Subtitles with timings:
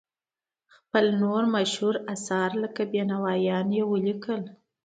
[0.75, 4.41] خپل نور مشهور اثار لکه بینوایان یې ولیکل.